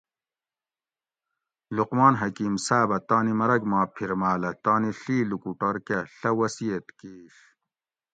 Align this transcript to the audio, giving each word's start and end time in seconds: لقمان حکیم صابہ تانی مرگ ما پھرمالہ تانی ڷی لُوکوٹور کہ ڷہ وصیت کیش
لقمان 1.75 2.13
حکیم 2.21 2.53
صابہ 2.65 2.97
تانی 3.07 3.33
مرگ 3.39 3.61
ما 3.71 3.81
پھرمالہ 3.95 4.51
تانی 4.63 4.91
ڷی 5.01 5.17
لُوکوٹور 5.29 5.75
کہ 5.87 5.97
ڷہ 6.17 6.31
وصیت 6.39 6.85
کیش 6.99 7.35